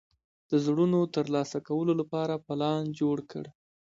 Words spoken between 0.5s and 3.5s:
زړونو ترلاسه کولو لپاره پلان جوړ کړ.